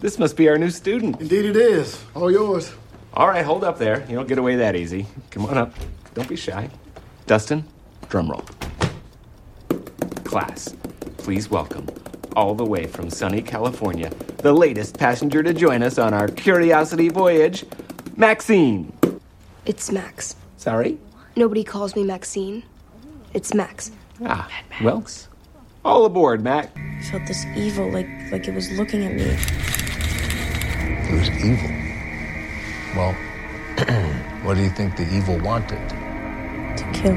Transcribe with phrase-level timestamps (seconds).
[0.00, 1.20] This must be our new student.
[1.20, 2.02] Indeed it is.
[2.14, 2.72] All yours.
[3.12, 4.00] All right, hold up there.
[4.08, 5.04] You don't get away that easy.
[5.30, 5.74] Come on up.
[6.14, 6.70] Don't be shy.
[7.26, 7.64] Dustin,
[8.08, 8.42] drum roll.
[10.24, 10.74] Class,
[11.18, 11.86] please welcome,
[12.34, 17.10] all the way from sunny California, the latest passenger to join us on our curiosity
[17.10, 17.66] voyage,
[18.16, 18.96] Maxine.
[19.66, 20.34] It's Max.
[20.56, 20.98] Sorry?
[21.36, 22.62] Nobody calls me Maxine.
[23.34, 23.90] It's Max.
[24.24, 24.50] Ah,
[24.82, 25.04] well,
[25.84, 26.74] all aboard, Mac.
[26.76, 29.89] I felt this evil, like like it was looking at me.
[31.10, 31.70] It was evil.
[32.94, 33.12] Well,
[34.44, 35.88] what do you think the evil wanted?
[36.76, 37.16] To kill.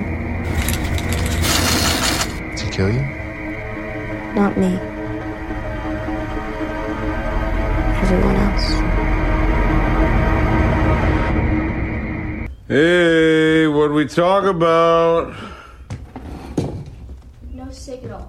[2.57, 3.01] To kill you?
[4.33, 4.79] Not me.
[8.01, 8.67] Everyone else.
[12.67, 15.35] Hey, what we talk about?
[17.51, 18.21] No signal.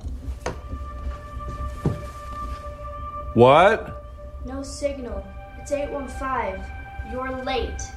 [3.32, 4.04] What?
[4.44, 5.24] No signal.
[5.64, 6.62] It's 815.
[7.10, 7.90] You're late.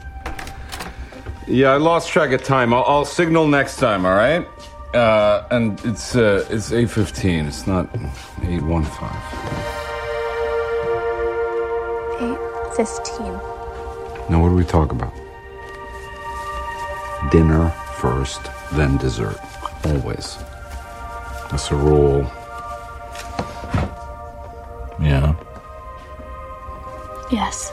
[1.48, 2.74] Yeah, I lost track of time.
[2.74, 4.06] I'll, I'll signal next time.
[4.06, 4.48] All right.
[4.96, 7.46] Uh, and it's uh, it's eight fifteen.
[7.46, 7.90] It's not
[8.44, 9.22] eight one five.
[12.22, 13.34] 815.
[14.30, 15.12] Now, what do we talk about?
[17.32, 18.40] Dinner first,
[18.72, 19.42] then dessert.
[19.84, 20.38] Always.
[21.52, 22.22] That's a rule.
[25.02, 25.36] Yeah.
[27.32, 27.72] Yes.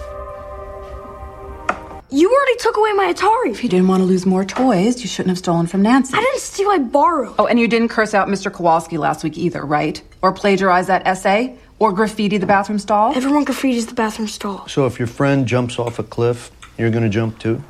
[2.10, 3.50] You already took away my Atari.
[3.50, 6.14] If you didn't want to lose more toys, you shouldn't have stolen from Nancy.
[6.16, 7.34] I didn't steal, I borrowed.
[7.38, 8.52] Oh, and you didn't curse out Mr.
[8.52, 10.00] Kowalski last week either, right?
[10.22, 11.56] Or plagiarize that essay?
[11.80, 13.16] Or graffiti the bathroom stall?
[13.16, 14.68] Everyone graffitis the bathroom stall.
[14.68, 17.62] So if your friend jumps off a cliff, you're gonna jump too?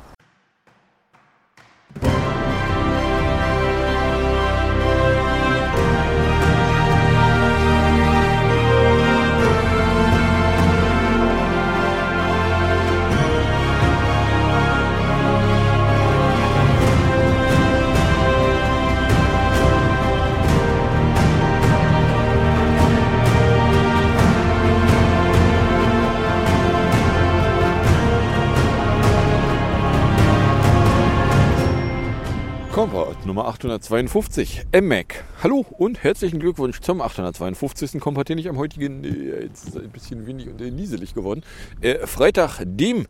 [33.25, 35.23] Nummer 852, M-Mac.
[35.41, 37.99] Hallo und herzlichen Glückwunsch zum 852.
[37.99, 41.15] Kompott, den ich am heutigen, äh, jetzt ist es ein bisschen windig und äh, nieselig
[41.15, 41.41] geworden,
[41.81, 43.07] äh, Freitag, dem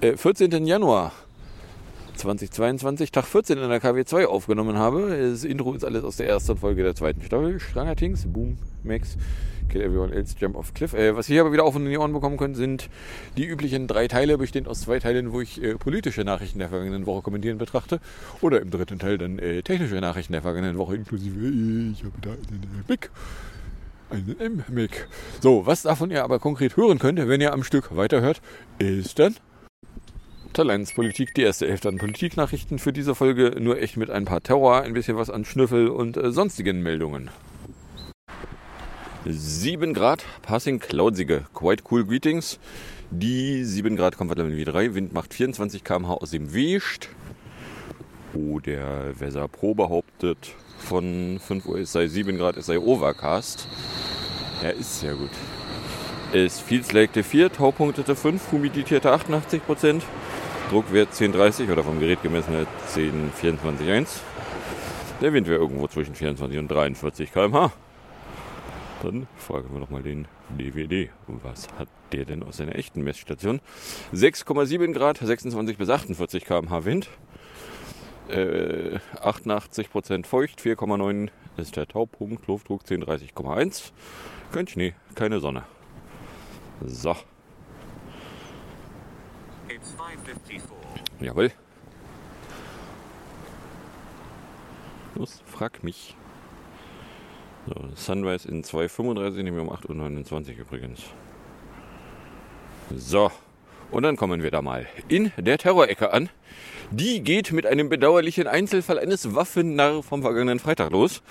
[0.00, 0.64] äh, 14.
[0.64, 1.12] Januar
[2.16, 5.30] 2022, Tag 14 in der KW2 aufgenommen habe.
[5.30, 7.60] Das Intro ist alles aus der ersten Folge der zweiten Staffel.
[7.60, 9.18] Stranger Things, Boom, Max,
[9.72, 10.92] Kill Everyone Else, Jump off Cliff.
[10.92, 12.88] Äh, was hier aber wieder auf und in Ohren bekommen könnt, sind
[13.36, 17.06] die üblichen drei Teile, bestehend aus zwei Teilen, wo ich äh, politische Nachrichten der vergangenen
[17.06, 17.98] Woche kommentieren betrachte.
[18.42, 21.32] Oder im dritten Teil dann äh, technische Nachrichten der vergangenen Woche, inklusive
[21.92, 23.10] ich habe da einen Mac.
[24.10, 25.08] Einen M-Mac.
[25.40, 28.42] So, was davon ihr aber konkret hören könnt, wenn ihr am Stück weiterhört,
[28.78, 29.36] ist dann
[30.52, 34.82] Talentspolitik, die erste Hälfte an Politiknachrichten für diese Folge, nur echt mit ein paar Terror,
[34.82, 37.30] ein bisschen was an Schnüffel und äh, sonstigen Meldungen.
[39.24, 42.58] 7 Grad, passing cloudsige, quite cool greetings.
[43.10, 47.08] Die 7 Grad Comfort Level W3, Wind macht 24 km/h aus dem West.
[48.34, 53.68] Oh, der Weser Pro behauptet von 5 Uhr, es sei 7 Grad, es sei Overcast.
[54.62, 55.30] Ja, ist sehr gut.
[56.32, 60.02] Es feels like 4, Taupunktete 5, humidierte 88%,
[60.70, 64.08] Druckwert 1030 oder vom Gerät gemessen 1024,1.
[65.20, 67.70] Der Wind wäre irgendwo zwischen 24 und 43 km/h.
[69.02, 71.10] Dann fragen wir doch mal den DVD.
[71.26, 73.60] Was hat der denn aus seiner echten Messstation?
[74.14, 77.08] 6,7 Grad, 26 bis 48 km/h Wind.
[78.28, 83.90] Äh, 88% feucht, 4,9 ist der Taupunkt, Luftdruck 1030,1.
[84.52, 85.64] Kein Schnee, keine Sonne.
[86.86, 87.16] So.
[91.18, 91.50] Jawohl.
[95.16, 96.16] Los, frag mich.
[97.66, 101.02] So, Sunrise in 2.35, nehmen wir um 8.29 Uhr übrigens.
[102.94, 103.30] So,
[103.92, 106.30] und dann kommen wir da mal in der Terrorecke an.
[106.90, 111.22] Die geht mit einem bedauerlichen Einzelfall eines Waffennarr vom vergangenen Freitag los,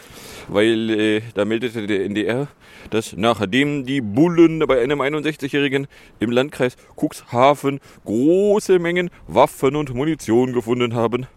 [0.47, 2.47] weil äh, da meldete der NDR,
[2.91, 5.87] dass nachdem die Bullen bei einem 61-Jährigen
[6.19, 11.27] im Landkreis Cuxhaven große Mengen Waffen und Munition gefunden haben,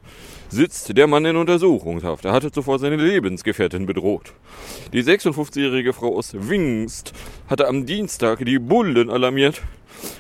[0.55, 2.25] sitzt der Mann in Untersuchungshaft.
[2.25, 4.33] Er hatte zuvor seine Lebensgefährtin bedroht.
[4.93, 7.13] Die 56-jährige Frau aus Wingst
[7.49, 9.63] hatte am Dienstag die Bullen alarmiert,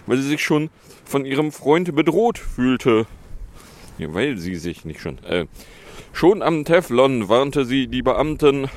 [0.06, 0.70] weil sie sich schon
[1.04, 3.06] von ihrem Freund bedroht fühlte.
[3.98, 5.22] Ja, weil sie sich nicht schon.
[5.24, 5.46] Äh,
[6.12, 8.68] Schon am Teflon warnte sie die Beamten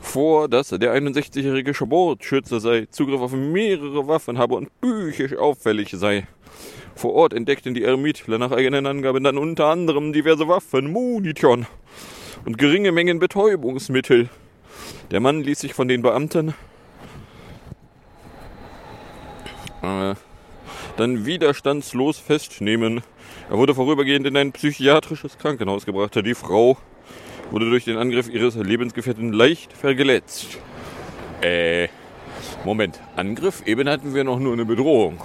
[0.00, 6.28] vor, dass der 61-jährige Sportschütze sei, Zugriff auf mehrere Waffen habe und psychisch auffällig sei.
[7.00, 11.64] Vor Ort entdeckten die Ermittler nach eigenen Angaben dann unter anderem diverse Waffen, Munition
[12.44, 14.28] und geringe Mengen Betäubungsmittel.
[15.10, 16.52] Der Mann ließ sich von den Beamten
[19.82, 20.14] äh,
[20.98, 23.00] dann widerstandslos festnehmen.
[23.48, 26.14] Er wurde vorübergehend in ein psychiatrisches Krankenhaus gebracht.
[26.16, 26.76] Die Frau
[27.50, 30.58] wurde durch den Angriff ihres Lebensgefährten leicht verletzt.
[31.40, 31.88] Äh,
[32.66, 33.62] Moment, Angriff?
[33.64, 35.18] Eben hatten wir noch nur eine Bedrohung.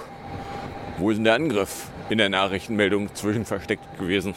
[0.98, 4.34] Wo ist denn der Angriff in der Nachrichtenmeldung zwischen versteckt gewesen?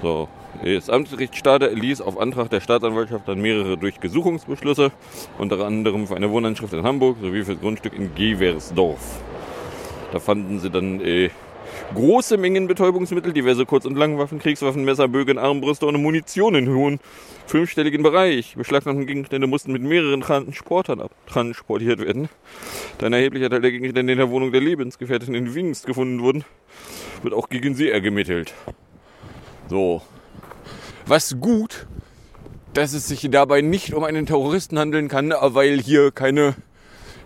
[0.00, 0.28] So,
[0.62, 4.92] das Amtsgericht Stade ließ auf Antrag der Staatsanwaltschaft dann mehrere Durchgesuchungsbeschlüsse,
[5.38, 9.20] unter anderem für eine Wohnanschrift in Hamburg sowie für das Grundstück in Geversdorf.
[10.12, 11.30] Da fanden sie dann äh,
[11.92, 17.00] große Mengen Betäubungsmittel, diverse Kurz- und Langwaffen, Kriegswaffen, Messer, Bögen, Armbrüste und Munition in hohen
[17.46, 18.54] fünfstelligen Bereich.
[18.56, 22.28] Beschlagnahmten Gegenstände mussten mit mehreren Transportern abtransportiert werden.
[22.98, 26.44] Da ein erheblicher Teil der Gegenstände in der Wohnung der Lebensgefährtin in Wingst gefunden wurden,
[27.22, 28.54] wird auch gegen sie ergemittelt.
[29.68, 30.02] So.
[31.06, 31.86] Was gut,
[32.72, 36.54] dass es sich dabei nicht um einen Terroristen handeln kann, weil hier keine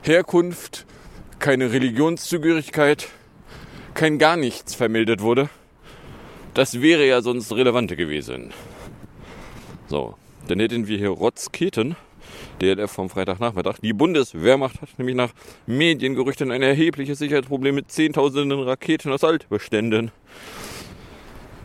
[0.03, 0.87] Herkunft,
[1.39, 3.09] keine Religionszugehörigkeit,
[3.99, 5.51] kein gar nichts vermeldet wurde.
[6.55, 8.53] Das wäre ja sonst relevante gewesen.
[9.89, 10.15] So,
[10.47, 11.97] dann hätten wir hier Rotzketen,
[12.63, 13.79] DLF vom Freitagnachmittag.
[13.83, 15.33] Die Bundeswehrmacht hat nämlich nach
[15.67, 20.13] Mediengerüchten ein erhebliches Sicherheitsproblem mit zehntausenden Raketen aus Altbeständen.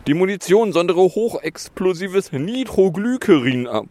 [0.08, 3.86] Die Munition sondere hochexplosives Nitroglycerin ab.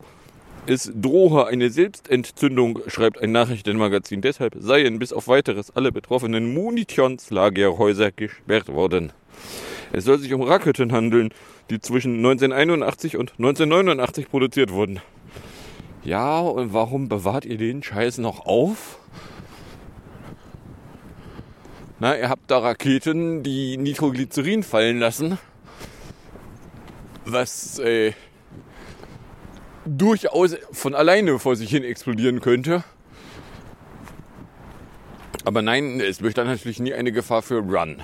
[0.66, 4.22] Es drohe eine Selbstentzündung, schreibt ein Nachrichtenmagazin.
[4.22, 9.12] Deshalb seien bis auf weiteres alle betroffenen Munitionslagerhäuser gesperrt worden.
[9.92, 11.34] Es soll sich um Raketen handeln,
[11.70, 15.02] die zwischen 1981 und 1989 produziert wurden.
[16.06, 19.00] Ja, und warum bewahrt ihr den Scheiß noch auf?
[22.00, 25.38] Na, ihr habt da Raketen, die Nitroglycerin fallen lassen
[27.26, 28.14] was äh,
[29.86, 32.84] durchaus von alleine vor sich hin explodieren könnte.
[35.46, 38.02] Aber nein, es besteht natürlich nie eine Gefahr für Run.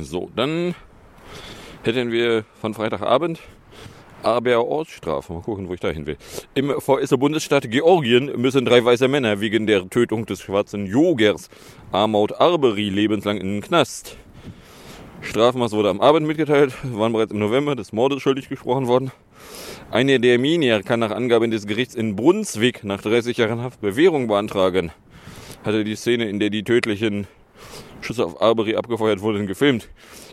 [0.00, 0.74] So, dann
[1.84, 3.40] hätten wir von Freitagabend
[4.24, 5.32] aber Ortsstrafe.
[5.32, 6.16] Mal gucken, wo ich da hin will.
[6.54, 11.48] Im VS-Bundesstaat Georgien müssen drei weiße Männer wegen der Tötung des schwarzen Jogers
[11.92, 14.16] Armaut Arbery lebenslang in den Knast.
[15.24, 19.10] Strafmaß wurde am Abend mitgeteilt, waren bereits im November des Mordes schuldig gesprochen worden.
[19.90, 24.28] Eine der Minier kann nach Angaben des Gerichts in Brunswick nach 30 Jahren Haft Bewährung
[24.28, 24.92] beantragen.
[25.64, 27.26] Hatte die Szene, in der die tödlichen
[28.00, 29.88] Schüsse auf Arbery abgefeuert wurden, gefilmt.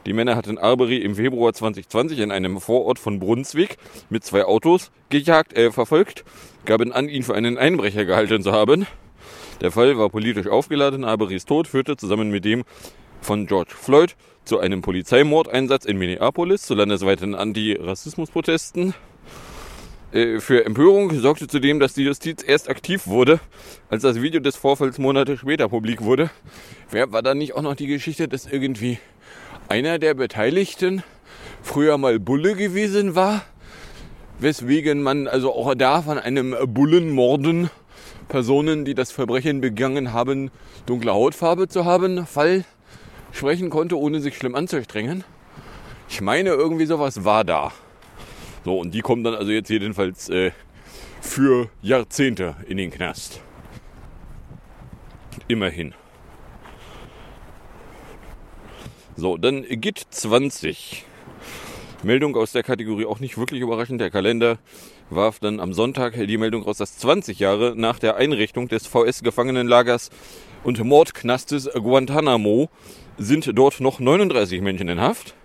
[0.06, 3.78] Die Männer hatten Arbery im Februar 2020 in einem Vorort von Brunswick
[4.10, 6.26] mit zwei Autos gejagt, äh, verfolgt,
[6.66, 8.86] gaben an, ihn für einen Einbrecher gehalten zu haben.
[9.62, 11.06] Der Fall war politisch aufgeladen.
[11.06, 12.64] Arbery's Tod führte zusammen mit dem
[13.22, 18.94] von George Floyd zu einem Polizeimordeinsatz in Minneapolis, zu landesweiten Antirassismusprotesten.
[20.12, 23.40] Äh, für Empörung sorgte zudem, dass die Justiz erst aktiv wurde,
[23.90, 26.30] als das Video des Vorfalls Monate später publik wurde.
[26.90, 28.98] Wer war da nicht auch noch die Geschichte, dass irgendwie
[29.70, 31.04] einer der Beteiligten
[31.62, 33.44] früher mal Bulle gewesen war?
[34.40, 37.70] Weswegen man also auch da von einem Bullenmorden
[38.28, 40.52] Personen, die das Verbrechen begangen haben,
[40.88, 42.66] dunkle Hautfarbe zu haben, Fall
[43.32, 45.24] sprechen konnte, ohne sich schlimm anzustrengen.
[46.10, 47.72] Ich meine, irgendwie sowas war da.
[48.66, 50.52] So, und die kommen dann also jetzt jedenfalls äh,
[51.22, 53.42] für Jahrzehnte in den Knast.
[55.48, 55.94] Immerhin.
[59.16, 61.06] So, dann GIT 20.
[62.04, 64.02] Meldung aus der Kategorie auch nicht wirklich überraschend.
[64.02, 64.58] Der Kalender
[65.10, 70.10] warf dann am Sonntag die Meldung raus, dass 20 Jahre nach der Einrichtung des VS-Gefangenenlagers
[70.64, 72.70] und Mordknastes Guantanamo
[73.22, 75.36] sind dort noch 39 Menschen in Haft.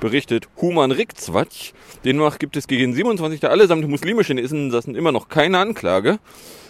[0.00, 1.72] Berichtet Human Rikzwatsch.
[2.04, 6.18] Demnach gibt es gegen 27 der allesamt muslimischen Insassen immer noch keine Anklage.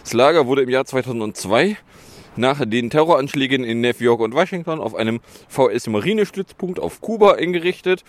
[0.03, 1.77] Das Lager wurde im Jahr 2002
[2.35, 5.19] nach den Terroranschlägen in New York und Washington auf einem
[5.49, 8.03] VS-Marinestützpunkt auf Kuba eingerichtet.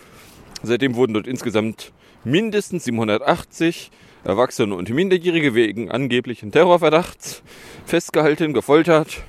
[0.63, 1.93] Seitdem wurden dort insgesamt
[2.25, 3.91] mindestens 780
[4.25, 7.43] Erwachsene und Minderjährige wegen angeblichen Terrorverdachts
[7.85, 9.25] festgehalten, gefoltert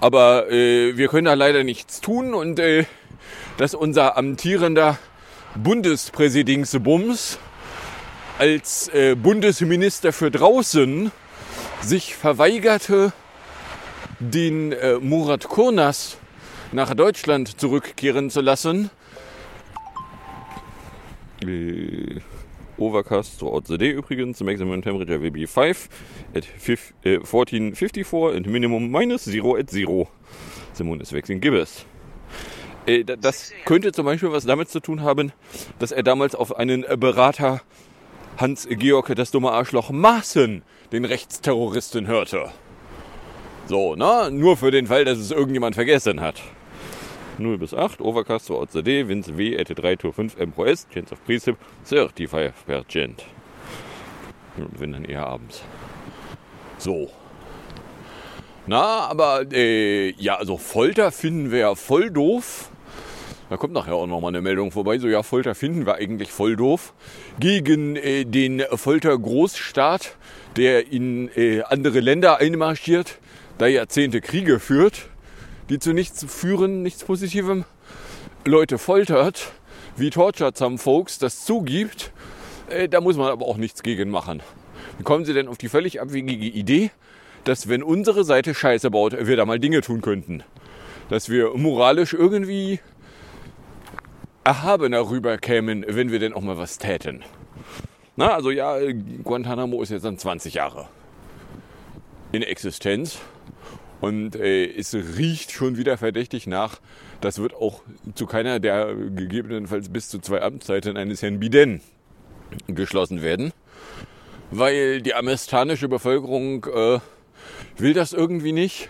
[0.00, 2.84] aber äh, wir können da leider nichts tun und äh,
[3.56, 4.98] dass unser amtierender
[5.54, 7.38] Bundespräsidingsbums
[8.38, 11.10] als äh, Bundesminister für draußen
[11.80, 13.12] sich verweigerte,
[14.18, 16.18] den äh, Murat Kurnas
[16.72, 18.90] nach Deutschland zurückkehren zu lassen.
[21.42, 22.20] Äh,
[22.78, 24.38] Overcast throughout the day übrigens.
[24.38, 25.88] The maximum temperature will be 5
[26.34, 30.06] at fif- äh, 1454 and minimum minus 0 at 0.
[30.74, 31.84] The moon is waxing gibbous.
[32.86, 35.32] Äh, da- das könnte zum Beispiel was damit zu tun haben,
[35.78, 37.62] dass er damals auf einen äh, Berater
[38.36, 42.50] Hans-Georg, das dumme Arschloch Maaßen, den Rechtsterroristen hörte.
[43.66, 46.42] So, na, nur für den Fall, dass es irgendjemand vergessen hat.
[47.38, 51.12] 0 bis 8, Overcast throughout the day, Winds W, at 3 to 5 MPS, Chance
[51.12, 53.22] of Precip 35%.
[54.56, 55.62] Und wenn dann eher abends.
[56.78, 57.10] So.
[58.66, 62.70] Na, aber, äh, ja, also Folter finden wir ja voll doof.
[63.48, 64.98] Da kommt nachher auch nochmal eine Meldung vorbei.
[64.98, 66.94] So, ja, Folter finden wir eigentlich voll doof.
[67.38, 70.16] Gegen äh, den Folter-Großstaat,
[70.56, 73.18] der in äh, andere Länder einmarschiert,
[73.58, 75.08] da Jahrzehnte Kriege führt,
[75.68, 77.64] die zu nichts führen, nichts Positivem,
[78.44, 79.52] Leute foltert,
[79.96, 82.12] wie Tortured Some Folks das zugibt,
[82.68, 84.42] äh, da muss man aber auch nichts gegen machen.
[84.98, 86.90] Wie kommen Sie denn auf die völlig abwegige Idee,
[87.44, 90.42] dass wenn unsere Seite Scheiße baut, wir da mal Dinge tun könnten?
[91.08, 92.80] Dass wir moralisch irgendwie
[94.44, 97.24] erhabener rüberkämen, wenn wir denn auch mal was täten.
[98.16, 98.78] Na, also ja,
[99.24, 100.88] Guantanamo ist jetzt dann 20 Jahre
[102.32, 103.18] in Existenz
[104.00, 106.80] und äh, es riecht schon wieder verdächtig nach.
[107.20, 107.82] Das wird auch
[108.14, 111.80] zu keiner der gegebenenfalls bis zu zwei Amtszeiten eines Herrn Biden
[112.68, 113.52] geschlossen werden,
[114.50, 116.98] weil die amerikanische Bevölkerung äh,
[117.78, 118.88] will das irgendwie nicht.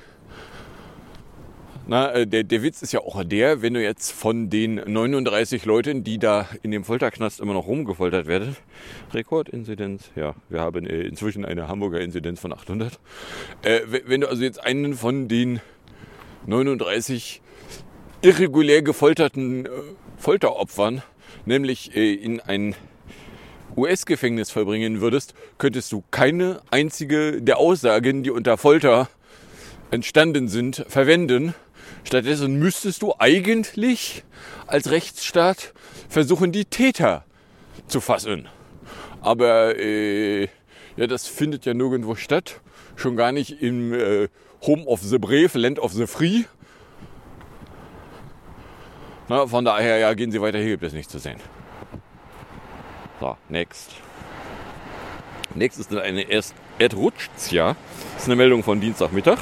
[1.88, 5.64] Na, äh, der, der Witz ist ja auch der, wenn du jetzt von den 39
[5.66, 8.56] Leuten, die da in dem Folterknast immer noch rumgefoltert werden,
[9.14, 12.98] Rekordinzidenz, ja, wir haben äh, inzwischen eine Hamburger Inzidenz von 800.
[13.62, 15.60] Äh, wenn du also jetzt einen von den
[16.46, 17.40] 39
[18.20, 19.68] irregulär gefolterten äh,
[20.18, 21.02] Folteropfern,
[21.44, 22.74] nämlich äh, in ein
[23.76, 29.08] US-Gefängnis verbringen würdest, könntest du keine einzige der Aussagen, die unter Folter
[29.92, 31.54] entstanden sind, verwenden.
[32.06, 34.22] Stattdessen müsstest du eigentlich
[34.68, 35.74] als Rechtsstaat
[36.08, 37.24] versuchen, die Täter
[37.88, 38.46] zu fassen.
[39.22, 40.44] Aber äh,
[40.96, 42.60] ja, das findet ja nirgendwo statt.
[42.94, 44.28] Schon gar nicht im äh,
[44.62, 46.44] Home of the Brave, Land of the Free.
[49.28, 51.40] Na, von daher, ja, gehen Sie weiter, hier gibt es nichts zu sehen.
[53.18, 53.90] So, next.
[55.56, 57.74] Next ist eine Erst Erdrutschzja.
[58.14, 59.38] Das ist eine Meldung von Dienstagmittag.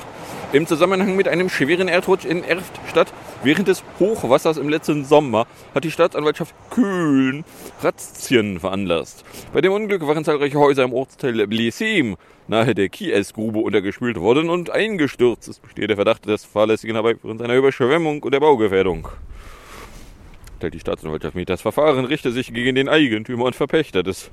[0.54, 5.82] Im Zusammenhang mit einem schweren Erdrutsch in Erftstadt während des Hochwassers im letzten Sommer hat
[5.82, 7.44] die Staatsanwaltschaft Köln
[7.82, 9.25] Razzien veranlasst.
[9.52, 12.14] Bei dem Unglück waren zahlreiche Häuser im Ortsteil Blesem
[12.46, 15.49] nahe der Kiesgrube untergespült worden und eingestürzt.
[15.49, 19.08] Es besteht der Verdacht des fahrlässigen Herbeiführens einer Überschwemmung und der Baugefährdung.
[20.61, 21.49] Teilt die Staatsanwaltschaft mit.
[21.49, 24.30] Das Verfahren richte sich gegen den Eigentümer und Verpächter des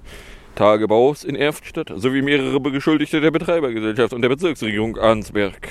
[0.53, 5.67] Tagebaus in Erftstadt sowie mehrere Beschuldigte der Betreibergesellschaft und der Bezirksregierung Arnsberg.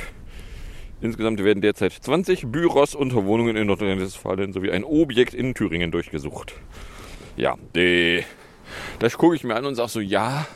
[1.02, 6.54] Insgesamt werden derzeit 20 Büros und Wohnungen in Nordrhein-Westfalen sowie ein Objekt in Thüringen durchgesucht.
[7.36, 8.22] Ja, äh,
[8.98, 10.46] das gucke ich mir an und sage so, ja,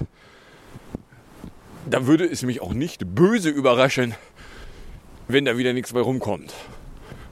[1.88, 4.14] da würde es mich auch nicht böse überraschen,
[5.28, 6.52] wenn da wieder nichts bei rumkommt.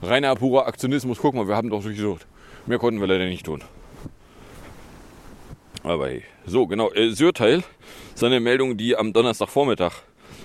[0.00, 2.26] Reiner purer Aktionismus, guck mal, wir haben doch durchgesucht.
[2.66, 3.62] Mehr konnten wir leider nicht tun.
[5.83, 6.23] Aber hey.
[6.47, 6.90] So, genau.
[6.92, 7.62] Äh, Syrteil
[8.14, 9.92] ist eine Meldung, die am Donnerstagvormittag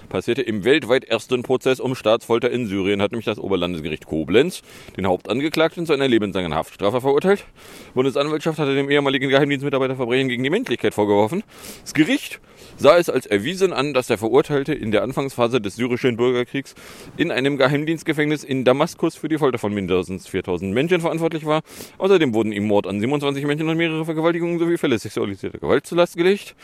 [0.09, 0.41] passierte.
[0.41, 4.61] Im weltweit ersten Prozess um Staatsfolter in Syrien hat nämlich das Oberlandesgericht Koblenz
[4.95, 7.45] den Hauptangeklagten zu einer lebenslangen Haftstrafe verurteilt.
[7.93, 11.43] Bundesanwaltschaft hatte dem ehemaligen Geheimdienstmitarbeiter Verbrechen gegen die Menschlichkeit vorgeworfen.
[11.83, 12.39] Das Gericht
[12.77, 16.75] sah es als erwiesen an, dass der Verurteilte in der Anfangsphase des syrischen Bürgerkriegs
[17.17, 21.61] in einem Geheimdienstgefängnis in Damaskus für die Folter von mindestens 4000 Menschen verantwortlich war.
[21.97, 25.97] Außerdem wurden ihm Mord an 27 Menschen und mehrere Vergewaltigungen sowie Fälle sexualisierter Gewalt zur
[25.97, 26.55] Last gelegt.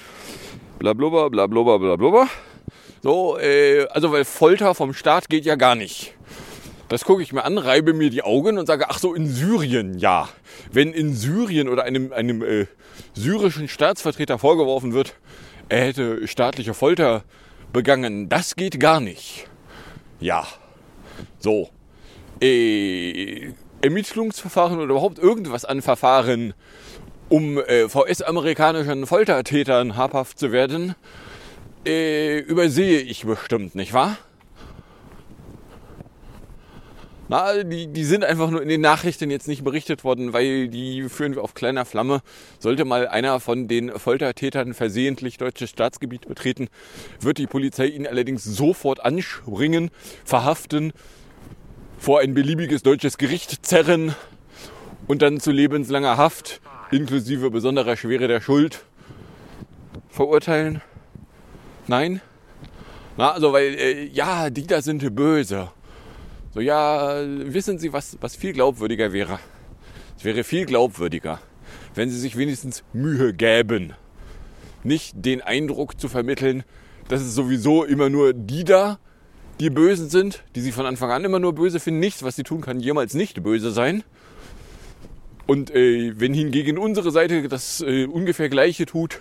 [0.80, 2.28] Blablubber, blablubber, blablubber.
[3.04, 6.16] So, äh, also weil Folter vom Staat geht ja gar nicht.
[6.88, 10.00] Das gucke ich mir an, reibe mir die Augen und sage, ach so, in Syrien,
[10.00, 10.30] ja.
[10.72, 12.68] Wenn in Syrien oder einem, einem äh,
[13.14, 15.16] syrischen Staatsvertreter vorgeworfen wird,
[15.68, 17.26] er hätte staatliche Folter
[17.74, 19.48] begangen, das geht gar nicht.
[20.22, 20.48] Ja.
[21.40, 21.70] So.
[22.42, 26.54] Äh, Ermittlungsverfahren oder überhaupt irgendwas an Verfahren,
[27.28, 30.96] um äh, VS-amerikanischen Foltertätern habhaft zu werden,
[31.86, 34.18] äh, übersehe ich bestimmt, nicht wahr?
[37.30, 41.08] Na, die, die sind einfach nur in den Nachrichten jetzt nicht berichtet worden, weil die
[41.10, 42.22] führen wir auf kleiner Flamme.
[42.60, 46.68] Sollte mal einer von den Foltertätern versehentlich deutsches Staatsgebiet betreten,
[47.22, 49.90] wird die Polizei ihn allerdings sofort anspringen,
[50.26, 50.92] verhaften,
[51.98, 54.14] vor ein beliebiges deutsches Gericht zerren
[55.08, 56.62] und dann zu lebenslanger Haft
[56.92, 58.84] inklusive besonderer Schwere der Schuld
[60.10, 60.82] verurteilen?
[61.88, 62.22] Nein?
[63.18, 65.70] Na, also weil, äh, ja, die da sind böse.
[66.54, 69.40] So, ja, wissen Sie, was, was viel glaubwürdiger wäre?
[70.18, 71.40] Es wäre viel glaubwürdiger,
[71.96, 73.94] wenn Sie sich wenigstens Mühe gäben.
[74.84, 76.64] Nicht den Eindruck zu vermitteln,
[77.08, 79.00] dass es sowieso immer nur die da,
[79.60, 82.00] die Bösen sind, die Sie von Anfang an immer nur böse finden.
[82.00, 84.04] Nichts, was Sie tun, kann jemals nicht böse sein.
[85.46, 89.20] Und äh, wenn hingegen unsere Seite das äh, ungefähr Gleiche tut,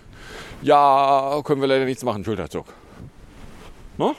[0.62, 2.66] ja, können wir leider nichts machen, Schulterzuck.
[3.98, 4.14] No?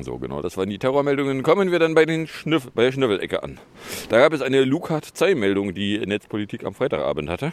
[0.00, 1.42] So, genau, das waren die Terrormeldungen.
[1.42, 3.58] Kommen wir dann bei, den Schnüff bei der Schnüffelecke an.
[4.08, 7.52] Da gab es eine Lukat-Zei-Meldung, die Netzpolitik am Freitagabend hatte.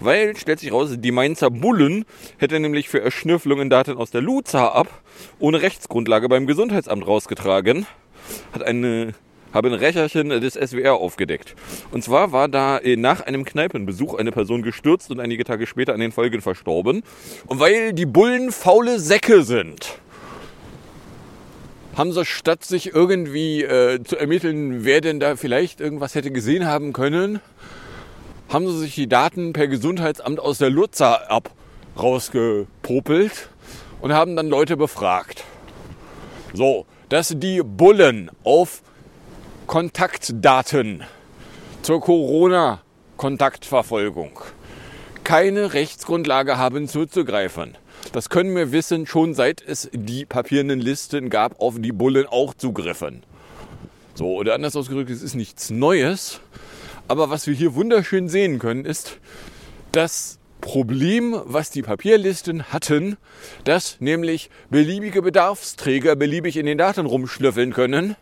[0.00, 2.04] Weil, stellt sich raus, die Mainzer Bullen
[2.38, 4.88] hätte nämlich für Erschnüffelungen Daten aus der Luza ab,
[5.38, 7.86] ohne Rechtsgrundlage beim Gesundheitsamt rausgetragen.
[8.52, 9.14] Hat eine
[9.52, 11.54] haben ein Rächerchen des SWR aufgedeckt.
[11.90, 15.94] Und zwar war da äh, nach einem Kneipenbesuch eine Person gestürzt und einige Tage später
[15.94, 17.02] an den Folgen verstorben.
[17.46, 19.98] Und weil die Bullen faule Säcke sind,
[21.94, 26.66] haben sie statt sich irgendwie äh, zu ermitteln, wer denn da vielleicht irgendwas hätte gesehen
[26.66, 27.40] haben können,
[28.48, 30.70] haben sie sich die Daten per Gesundheitsamt aus der
[31.28, 31.50] ab
[32.00, 33.50] rausgepopelt
[34.00, 35.44] und haben dann Leute befragt.
[36.54, 38.82] So, dass die Bullen auf
[39.72, 41.02] Kontaktdaten
[41.80, 44.38] zur Corona-Kontaktverfolgung
[45.24, 47.78] keine Rechtsgrundlage haben zuzugreifen.
[48.12, 52.52] Das können wir wissen, schon seit es die papierenden Listen gab, auf die Bullen auch
[52.52, 53.22] zugriffen.
[54.14, 56.42] So, oder anders ausgedrückt, es ist nichts Neues.
[57.08, 59.20] Aber was wir hier wunderschön sehen können, ist
[59.92, 63.16] das Problem, was die Papierlisten hatten,
[63.64, 68.16] dass nämlich beliebige Bedarfsträger beliebig in den Daten rumschlüffeln können,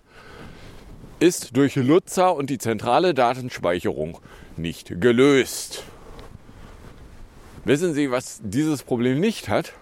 [1.20, 4.18] ist durch Nutzer und die zentrale Datenspeicherung
[4.56, 5.84] nicht gelöst.
[7.64, 9.74] Wissen Sie, was dieses Problem nicht hat?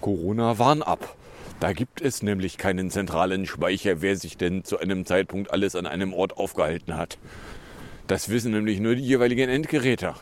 [0.00, 1.16] Corona warn ab.
[1.60, 5.86] Da gibt es nämlich keinen zentralen Speicher, wer sich denn zu einem Zeitpunkt alles an
[5.86, 7.18] einem Ort aufgehalten hat.
[8.06, 10.14] Das wissen nämlich nur die jeweiligen Endgeräte,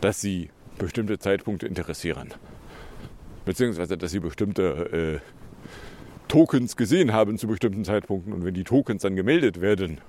[0.00, 2.32] dass sie bestimmte Zeitpunkte interessieren.
[3.44, 5.35] Beziehungsweise, dass sie bestimmte äh,
[6.28, 8.32] Tokens gesehen haben zu bestimmten Zeitpunkten.
[8.32, 10.00] Und wenn die Tokens dann gemeldet werden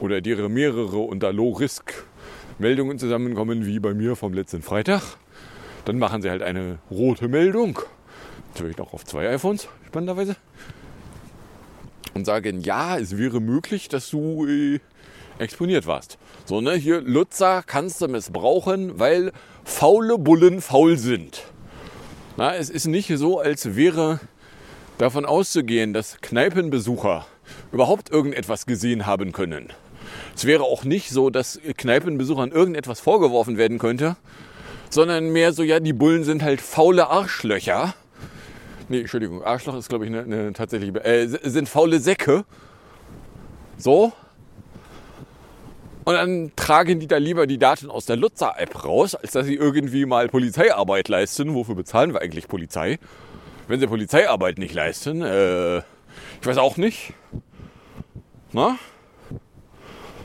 [0.00, 5.02] oder deren mehrere unter Low-Risk-Meldungen zusammenkommen, wie bei mir vom letzten Freitag,
[5.84, 7.80] dann machen sie halt eine rote Meldung.
[8.54, 10.36] Natürlich auch auf zwei iPhones, spannenderweise.
[12.14, 14.80] Und sagen, ja, es wäre möglich, dass du äh,
[15.38, 16.18] exponiert warst.
[16.44, 19.32] So, ne, hier, Lutzer kannst du missbrauchen, weil
[19.64, 21.44] faule Bullen faul sind.
[22.36, 24.20] Na, es ist nicht so, als wäre
[24.98, 27.26] davon auszugehen, dass Kneipenbesucher
[27.72, 29.72] überhaupt irgendetwas gesehen haben können.
[30.34, 34.16] Es wäre auch nicht so, dass Kneipenbesuchern irgendetwas vorgeworfen werden könnte,
[34.90, 37.94] sondern mehr so, ja, die Bullen sind halt faule Arschlöcher.
[38.88, 42.44] Nee, Entschuldigung, Arschloch ist, glaube ich, eine, eine tatsächliche, äh, sind faule Säcke.
[43.76, 44.12] So.
[46.04, 49.56] Und dann tragen die da lieber die Daten aus der Lutzer-App raus, als dass sie
[49.56, 51.54] irgendwie mal Polizeiarbeit leisten.
[51.54, 52.98] Wofür bezahlen wir eigentlich Polizei?
[53.68, 57.12] Wenn sie Polizeiarbeit nicht leisten, äh, ich weiß auch nicht.
[58.52, 58.78] Na?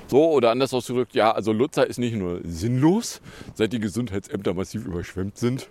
[0.07, 3.21] So oder anders ausgedrückt, ja, also Lutzer ist nicht nur sinnlos,
[3.53, 5.69] seit die Gesundheitsämter massiv überschwemmt sind,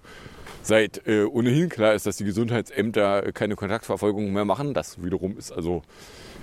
[0.63, 4.75] seit äh, ohnehin klar ist, dass die Gesundheitsämter keine Kontaktverfolgung mehr machen.
[4.75, 5.83] Das wiederum ist also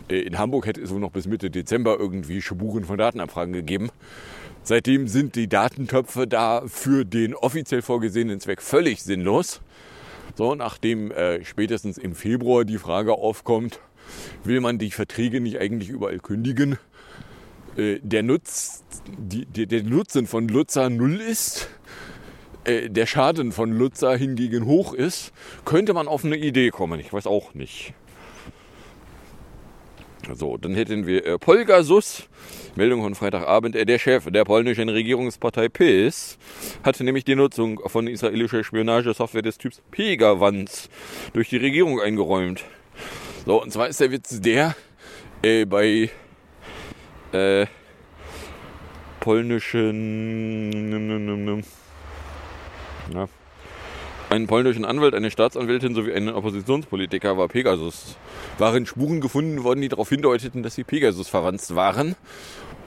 [0.09, 3.89] äh, in Hamburg hätte es wohl noch bis Mitte Dezember irgendwie Spuren von Datenabfragen gegeben.
[4.63, 9.61] Seitdem sind die Datentöpfe da für den offiziell vorgesehenen Zweck völlig sinnlos.
[10.39, 13.81] So, nachdem äh, spätestens im Februar die Frage aufkommt,
[14.45, 16.77] will man die Verträge nicht eigentlich überall kündigen?
[17.75, 18.85] Äh, der, Nutz,
[19.17, 21.67] die, die, der Nutzen von Lutzer null ist,
[22.63, 25.33] äh, der Schaden von Lutzer hingegen hoch ist,
[25.65, 27.01] könnte man auf eine Idee kommen.
[27.01, 27.93] Ich weiß auch nicht.
[30.35, 32.27] So, dann hätten wir äh, Polgasus,
[32.75, 33.75] Meldung von Freitagabend.
[33.75, 36.37] Äh, der Chef der polnischen Regierungspartei PiS
[36.83, 40.89] hatte nämlich die Nutzung von israelischer Spionagesoftware des Typs Pegavans
[41.33, 42.63] durch die Regierung eingeräumt.
[43.45, 44.75] So, und zwar ist der Witz der,
[45.41, 46.09] äh, bei
[47.31, 47.65] äh,
[49.19, 50.71] polnischen
[53.13, 53.27] ja,
[54.29, 58.15] einen polnischen Anwalt, eine Staatsanwältin sowie einen Oppositionspolitiker war Pegasus.
[58.59, 62.15] Waren Spuren gefunden worden, die darauf hindeuteten, dass sie Pegasus verwandt waren.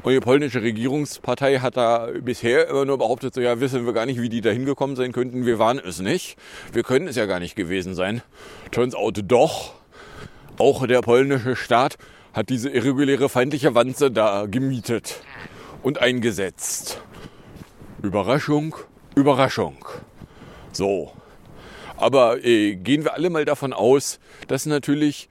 [0.02, 4.06] Und die polnische Regierungspartei hat da bisher immer nur behauptet, so ja, wissen wir gar
[4.06, 5.46] nicht, wie die da hingekommen sein könnten.
[5.46, 6.36] Wir waren es nicht.
[6.72, 8.22] Wir können es ja gar nicht gewesen sein.
[8.70, 9.74] Turns out doch.
[10.58, 11.98] Auch der polnische Staat
[12.32, 15.20] hat diese irreguläre feindliche Wanze da gemietet
[15.82, 17.00] und eingesetzt.
[18.02, 18.76] Überraschung,
[19.14, 19.76] Überraschung.
[20.72, 21.12] So.
[22.02, 25.28] Aber äh, gehen wir alle mal davon aus, dass natürlich,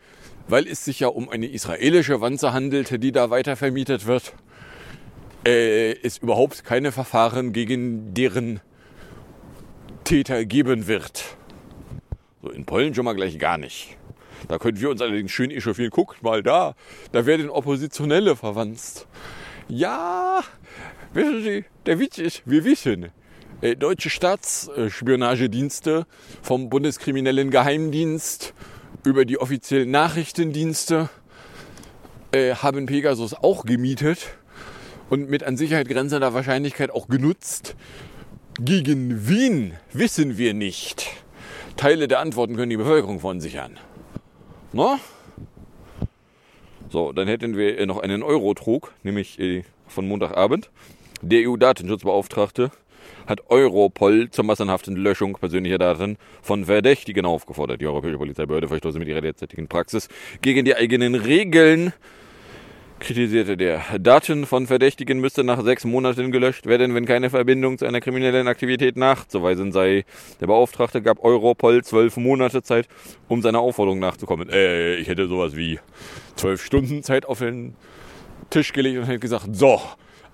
[0.47, 4.33] weil es sich ja um eine israelische Wanze handelt, die da weiter vermietet wird,
[5.45, 8.61] äh, es überhaupt keine Verfahren gegen deren
[10.05, 11.35] Täter geben wird.
[12.41, 13.97] So in Polen schon mal gleich gar nicht.
[14.47, 15.91] Da können wir uns allerdings schön echauffieren.
[15.91, 16.75] Guckt mal da,
[17.11, 19.07] da werden Oppositionelle verwandt.
[19.67, 20.39] Ja,
[21.11, 23.11] wissen Sie, der Witz ist, wir wissen,
[23.61, 26.07] deutsche Staatsspionagedienste
[26.41, 28.53] vom Bundeskriminellen Geheimdienst
[29.05, 31.09] über die offiziellen Nachrichtendienste
[32.31, 34.35] äh, haben Pegasus auch gemietet
[35.09, 37.75] und mit an Sicherheit grenzender Wahrscheinlichkeit auch genutzt.
[38.59, 41.07] Gegen wen wissen wir nicht.
[41.77, 43.77] Teile der Antworten können die Bevölkerung verunsichern.
[44.73, 44.97] No?
[46.89, 50.69] So, dann hätten wir äh, noch einen Eurotrug, nämlich äh, von Montagabend.
[51.21, 52.71] Der EU-Datenschutzbeauftragte
[53.27, 57.81] hat Europol zur massenhaften Löschung persönlicher Daten von Verdächtigen aufgefordert.
[57.81, 60.07] Die Europäische Polizeibehörde verstoße mit ihrer derzeitigen Praxis
[60.41, 61.93] gegen die eigenen Regeln
[63.01, 63.81] kritisierte der.
[63.99, 68.47] Daten von Verdächtigen müsste nach sechs Monaten gelöscht werden, wenn keine Verbindung zu einer kriminellen
[68.47, 70.05] Aktivität nachzuweisen sei.
[70.39, 72.87] Der Beauftragte gab Europol zwölf Monate Zeit,
[73.27, 74.49] um seiner Aufforderung nachzukommen.
[74.49, 75.79] Äh, ich hätte sowas wie
[76.35, 77.75] zwölf Stunden Zeit auf den
[78.49, 79.81] Tisch gelegt und hätte gesagt, so,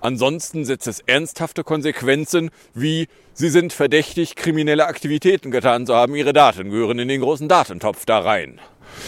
[0.00, 6.14] ansonsten setzt es ernsthafte Konsequenzen, wie Sie sind verdächtig, kriminelle Aktivitäten getan zu haben.
[6.16, 8.60] Ihre Daten gehören in den großen Datentopf da rein.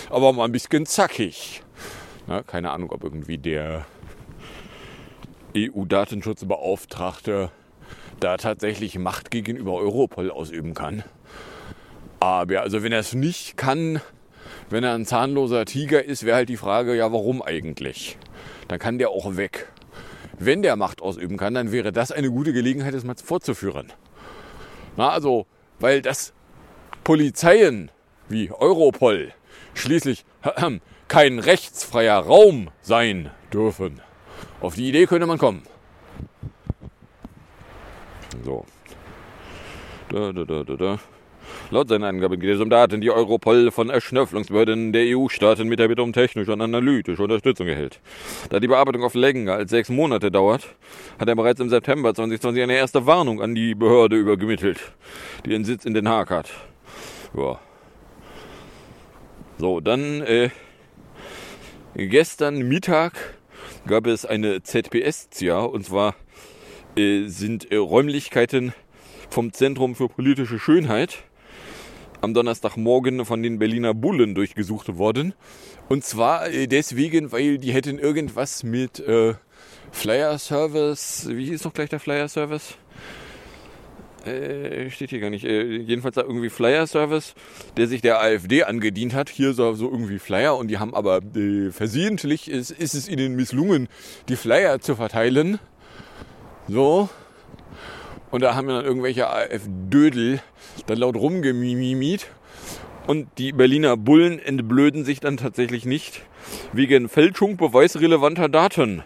[0.09, 1.62] Aber mal ein bisschen zackig.
[2.29, 3.87] Ja, keine Ahnung, ob irgendwie der
[5.57, 7.50] EU-Datenschutzbeauftragte
[8.20, 11.03] da tatsächlich Macht gegenüber Europol ausüben kann.
[12.20, 14.00] Aber also wenn er es nicht kann,
[14.68, 18.18] wenn er ein zahnloser Tiger ist, wäre halt die Frage, ja warum eigentlich?
[18.68, 19.72] Dann kann der auch weg.
[20.42, 23.92] Wenn der Macht ausüben kann, dann wäre das eine gute Gelegenheit, das mal fortzuführen.
[24.96, 25.46] Na, also,
[25.79, 26.33] weil das
[27.05, 27.90] Polizeien
[28.31, 29.35] wie Europol
[29.74, 30.24] schließlich
[31.09, 34.00] kein rechtsfreier Raum sein dürfen.
[34.62, 35.62] Auf die Idee könnte man kommen.
[38.42, 38.64] So.
[40.09, 40.98] Da, da, da, da, da.
[41.71, 45.89] Laut seinen Angaben geht es um Daten, die Europol von Erschnöpflungsbehörden der EU-Staaten mit der
[45.89, 48.01] Bitte um technische und analytische Unterstützung erhält.
[48.49, 50.75] Da die Bearbeitung oft länger als sechs Monate dauert,
[51.19, 54.81] hat er bereits im September 2020 eine erste Warnung an die Behörde übergemittelt,
[55.45, 56.51] die ihren Sitz in Den Haag hat.
[57.37, 57.61] Ja.
[59.59, 60.51] So, dann äh,
[61.95, 63.13] gestern Mittag
[63.87, 66.17] gab es eine ZPS-ZIA und zwar
[66.97, 68.73] äh, sind äh, Räumlichkeiten
[69.29, 71.25] vom Zentrum für politische Schönheit
[72.21, 75.35] am Donnerstagmorgen von den Berliner Bullen durchgesucht worden.
[75.89, 79.35] Und zwar äh, deswegen, weil die hätten irgendwas mit äh,
[79.93, 82.77] Flyer Service, wie hieß noch gleich der Flyer Service?
[84.25, 85.45] Äh, steht hier gar nicht.
[85.45, 87.35] Äh, jedenfalls da irgendwie Flyer Service,
[87.77, 89.31] der sich der AfD angedient hat.
[89.31, 93.35] Hier so, so irgendwie Flyer und die haben aber äh, versehentlich ist, ist es ihnen
[93.35, 93.89] misslungen,
[94.29, 95.59] die Flyer zu verteilen.
[96.69, 97.09] So.
[98.31, 100.40] Und da haben wir dann irgendwelche AfDödel
[100.87, 102.29] dann laut rumgemimimiet.
[103.07, 106.23] Und die Berliner Bullen entblöden sich dann tatsächlich nicht,
[106.73, 109.03] wegen Fälschung beweisrelevanter Daten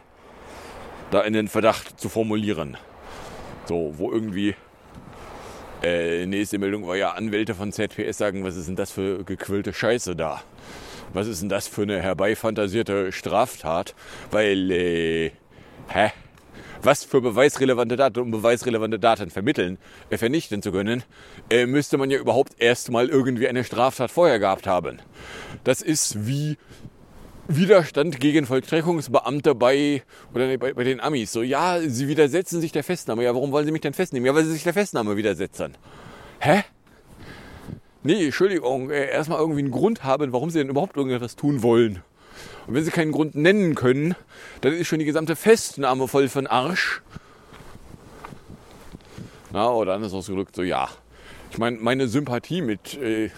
[1.11, 2.77] da in den Verdacht zu formulieren.
[3.67, 4.55] So, wo irgendwie
[5.83, 9.73] äh, nächste Meldung war ja, Anwälte von ZPS sagen, was ist denn das für gequillte
[9.73, 10.43] Scheiße da?
[11.13, 13.95] Was ist denn das für eine herbeifantasierte Straftat?
[14.31, 15.31] Weil, äh,
[15.89, 16.11] hä?
[16.85, 19.79] Was für beweisrelevante Daten, um beweisrelevante Daten vermitteln,
[20.11, 21.03] äh, vernichten zu können,
[21.51, 24.99] äh, müsste man ja überhaupt erstmal irgendwie eine Straftat vorher gehabt haben.
[25.65, 26.57] Das ist wie
[27.49, 31.33] Widerstand gegen Vollstreckungsbeamte bei, oder bei, bei den Amis.
[31.33, 33.23] So, ja, sie widersetzen sich der Festnahme.
[33.23, 34.27] Ja, warum wollen sie mich denn festnehmen?
[34.27, 35.77] Ja, weil sie sich der Festnahme widersetzen.
[36.41, 36.63] Hä?
[38.03, 42.03] Nee, Entschuldigung, äh, erstmal irgendwie einen Grund haben, warum sie denn überhaupt irgendetwas tun wollen.
[42.67, 44.15] Und wenn sie keinen Grund nennen können,
[44.61, 47.03] dann ist schon die gesamte Festnahme voll von Arsch.
[49.53, 50.89] Na, oder anders ausgedrückt, so ja.
[51.51, 53.31] Ich meine, meine Sympathie mit äh,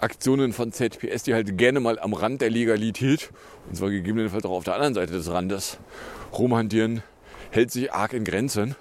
[0.00, 3.30] Aktionen von ZPS, die halt gerne mal am Rand der Legalität,
[3.68, 5.78] und zwar gegebenenfalls auch auf der anderen Seite des Randes,
[6.32, 7.02] rumhantieren,
[7.50, 8.76] hält sich arg in Grenzen.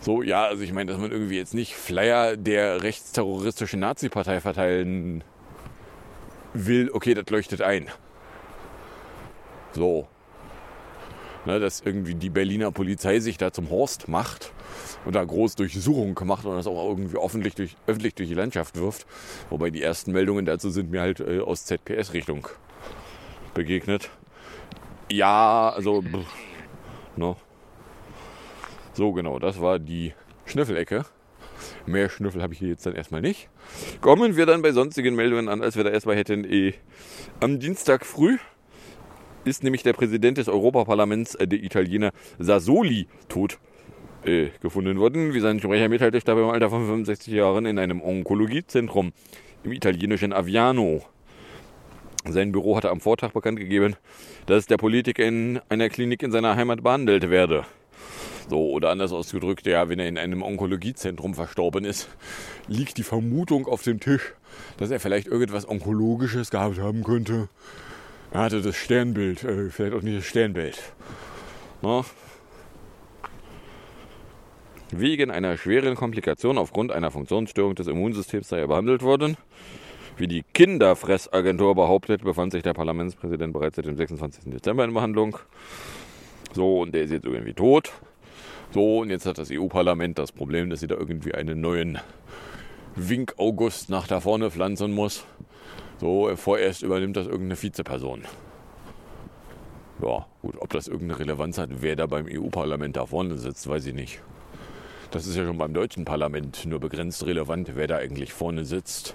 [0.00, 5.24] So, ja, also ich meine, dass man irgendwie jetzt nicht Flyer der rechtsterroristischen Nazi-Partei verteilen
[6.54, 7.88] will, okay, das leuchtet ein.
[9.72, 10.08] So.
[11.46, 14.52] Ne, dass irgendwie die Berliner Polizei sich da zum Horst macht
[15.04, 18.76] und da groß Durchsuchungen macht und das auch irgendwie öffentlich durch, öffentlich durch die Landschaft
[18.76, 19.06] wirft.
[19.50, 22.48] Wobei die ersten Meldungen dazu sind mir halt äh, aus ZPS-Richtung
[23.52, 24.08] begegnet.
[25.10, 26.02] Ja, also,
[27.16, 27.36] ne?
[28.94, 30.14] So genau, das war die
[30.46, 31.04] Schnüffelecke.
[31.84, 33.50] Mehr Schnüffel habe ich hier jetzt dann erstmal nicht.
[34.00, 36.44] Kommen wir dann bei sonstigen Meldungen an, als wir da erstmal hätten.
[36.44, 36.74] Eh,
[37.40, 38.38] am Dienstag früh
[39.44, 43.58] ist nämlich der Präsident des Europaparlaments, äh, der Italiener Sassoli, tot
[44.24, 45.34] äh, gefunden worden.
[45.34, 49.12] Wie sein Sprecher mitteilte, starb im Alter von 65 Jahren in einem Onkologiezentrum
[49.64, 51.02] im italienischen Aviano.
[52.26, 53.96] Sein Büro hatte am Vortag bekannt gegeben,
[54.46, 57.66] dass der Politiker in einer Klinik in seiner Heimat behandelt werde.
[58.48, 62.08] So, oder anders ausgedrückt, ja, wenn er in einem Onkologiezentrum verstorben ist,
[62.68, 64.34] liegt die Vermutung auf dem Tisch,
[64.76, 67.48] dass er vielleicht irgendwas Onkologisches gehabt haben könnte.
[68.32, 70.78] Er hatte das Sternbild, äh, vielleicht auch nicht das Sternbild.
[71.82, 72.04] Na?
[74.90, 79.36] Wegen einer schweren Komplikation aufgrund einer Funktionsstörung des Immunsystems sei er behandelt worden.
[80.16, 84.44] Wie die Kinderfressagentur behauptet, befand sich der Parlamentspräsident bereits seit dem 26.
[84.52, 85.38] Dezember in Behandlung.
[86.52, 87.92] So, und der ist jetzt irgendwie tot.
[88.74, 92.00] So, und jetzt hat das EU-Parlament das Problem, dass sie da irgendwie einen neuen
[92.96, 95.24] Wink August nach da vorne pflanzen muss.
[96.00, 98.22] So, vorerst übernimmt das irgendeine Vizeperson.
[100.02, 103.86] Ja, gut, ob das irgendeine Relevanz hat, wer da beim EU-Parlament da vorne sitzt, weiß
[103.86, 104.20] ich nicht.
[105.12, 109.14] Das ist ja schon beim deutschen Parlament nur begrenzt relevant, wer da eigentlich vorne sitzt.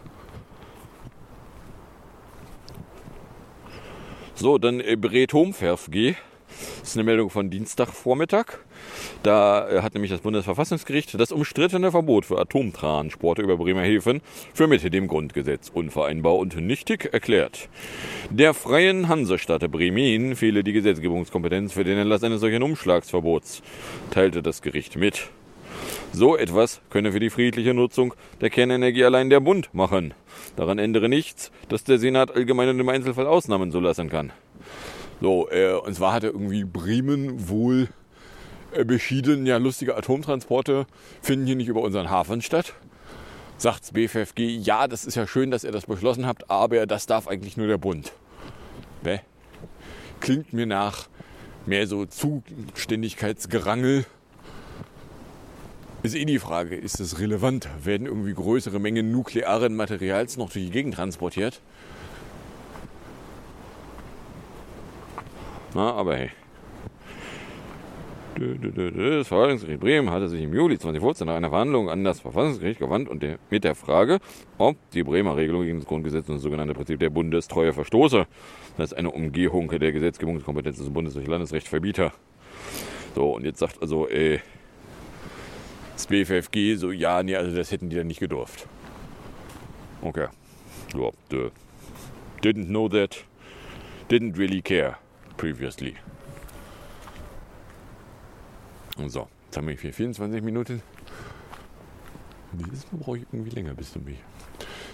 [4.35, 6.15] So, dann äh, Bret Homferfg.
[6.79, 8.59] Das ist eine Meldung von Dienstagvormittag.
[9.23, 14.21] Da äh, hat nämlich das Bundesverfassungsgericht das umstrittene Verbot für Atomtransporte über Bremerhaven
[14.53, 17.69] für mit dem Grundgesetz unvereinbar und nichtig erklärt.
[18.29, 23.61] Der freien Hansestadt Bremen fehle die Gesetzgebungskompetenz für den Erlass eines solchen Umschlagsverbots,
[24.11, 25.29] teilte das Gericht mit.
[26.11, 30.13] So etwas könne für die friedliche Nutzung der Kernenergie allein der Bund machen.
[30.55, 34.31] Daran ändere nichts, dass der Senat allgemein und im Einzelfall Ausnahmen zulassen kann.
[35.21, 37.89] So, äh, und zwar hatte irgendwie Bremen wohl
[38.85, 40.85] beschieden, ja, lustige Atomtransporte
[41.21, 42.73] finden hier nicht über unseren Hafen statt.
[43.57, 47.27] Sagt's BFFG, ja, das ist ja schön, dass ihr das beschlossen habt, aber das darf
[47.27, 48.13] eigentlich nur der Bund.
[49.03, 49.19] Bäh.
[50.21, 51.07] Klingt mir nach
[51.65, 54.05] mehr so Zuständigkeitsgerangel.
[56.01, 57.67] Ist eh die Frage, ist es relevant?
[57.83, 61.61] Werden irgendwie größere Mengen nuklearen Materials noch durch die Gegend transportiert?
[65.73, 66.31] Na, aber hey.
[68.39, 73.09] Das Verwaltungsgericht Bremen hatte sich im Juli 2014 nach einer Verhandlung an das Verfassungsgericht gewandt
[73.09, 74.19] und mit der Frage,
[74.57, 78.27] ob die Bremer Regelung gegen das Grundgesetz und das sogenannte Prinzip der Bundestreue verstoße.
[78.77, 82.13] Das ist eine Umgehung der Gesetzgebungskompetenz des Bundes durch Landesrecht verbieter.
[83.13, 84.39] So, und jetzt sagt also äh,
[85.93, 88.67] das BFFG so, ja, nee, also das hätten die dann nicht gedurft.
[90.01, 90.27] Okay.
[90.93, 91.11] So,
[92.41, 93.25] didn't know that,
[94.09, 94.95] didn't really care
[95.35, 95.95] previously.
[99.07, 100.81] So, jetzt haben wir hier 24 Minuten.
[102.51, 104.17] Dieses Mal brauche ich irgendwie länger bis zu mich.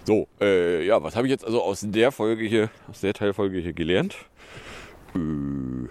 [0.03, 3.59] So, äh, ja, was habe ich jetzt also aus der Folge hier, aus der Teilfolge
[3.59, 4.15] hier gelernt?
[5.15, 5.89] Äh,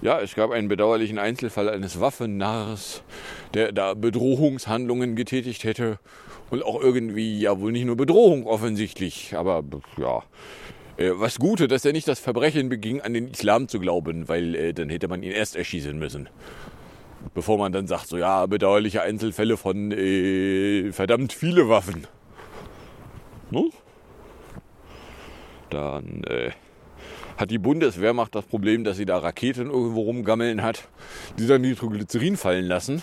[0.00, 3.02] ja, es gab einen bedauerlichen Einzelfall eines Waffennarrs,
[3.54, 5.98] der da Bedrohungshandlungen getätigt hätte.
[6.50, 9.64] Und auch irgendwie, ja, wohl nicht nur Bedrohung offensichtlich, aber
[9.98, 10.22] ja,
[10.98, 14.54] äh, was Gute, dass er nicht das Verbrechen beging, an den Islam zu glauben, weil
[14.54, 16.28] äh, dann hätte man ihn erst erschießen müssen.
[17.34, 22.06] Bevor man dann sagt, so ja, bedauerliche Einzelfälle von äh, verdammt viele Waffen.
[23.50, 23.70] No?
[25.70, 26.50] Dann äh,
[27.36, 30.88] hat die Bundeswehrmacht das Problem, dass sie da Raketen irgendwo rumgammeln hat,
[31.38, 33.02] die dann Nitroglycerin fallen lassen.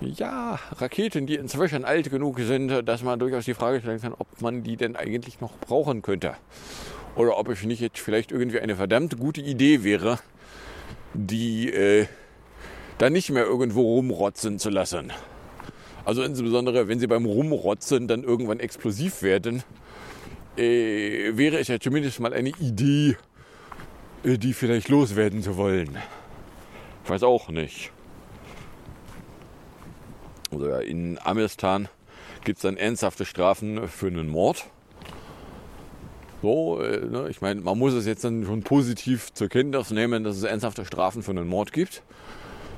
[0.00, 4.40] Ja, Raketen, die inzwischen alt genug sind, dass man durchaus die Frage stellen kann, ob
[4.40, 6.34] man die denn eigentlich noch brauchen könnte.
[7.14, 10.18] Oder ob es nicht jetzt vielleicht irgendwie eine verdammt gute Idee wäre,
[11.14, 12.06] die äh,
[13.02, 15.12] da nicht mehr irgendwo rumrotzen zu lassen.
[16.04, 19.64] Also insbesondere, wenn sie beim Rumrotzen dann irgendwann explosiv werden,
[20.56, 23.16] äh, wäre es ja zumindest mal eine Idee,
[24.22, 25.98] äh, die vielleicht loswerden zu wollen.
[27.02, 27.90] Ich weiß auch nicht.
[30.52, 31.88] Also ja, in Amistan
[32.44, 34.64] gibt es dann ernsthafte Strafen für einen Mord.
[36.40, 40.22] So, äh, ne, ich meine, man muss es jetzt dann schon positiv zur Kenntnis nehmen,
[40.22, 42.04] dass es ernsthafte Strafen für einen Mord gibt.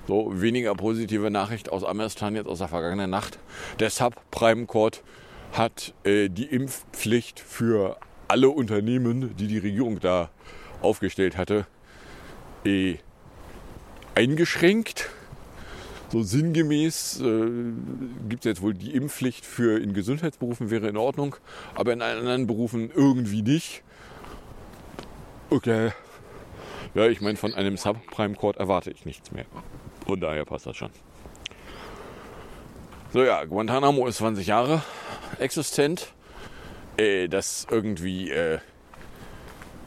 [0.07, 3.39] So, weniger positive Nachricht aus Amistan jetzt aus der vergangenen Nacht.
[3.79, 5.03] Der Subprime Court
[5.53, 7.97] hat äh, die Impfpflicht für
[8.29, 10.31] alle Unternehmen, die die Regierung da
[10.83, 11.67] aufgestellt hatte,
[12.67, 12.97] äh,
[14.15, 15.09] eingeschränkt.
[16.11, 17.49] So sinngemäß äh,
[18.29, 21.37] gibt es jetzt wohl die Impfpflicht für in Gesundheitsberufen wäre in Ordnung,
[21.75, 23.83] aber in anderen Berufen irgendwie nicht.
[25.49, 25.93] Okay.
[26.95, 29.47] Ja, ich meine, von einem Subprime Court erwarte ich nichts mehr.
[30.07, 30.91] Von daher passt das schon.
[33.13, 34.83] So ja, Guantanamo ist 20 Jahre
[35.39, 36.15] existent.
[36.97, 38.59] Äh, dass irgendwie äh,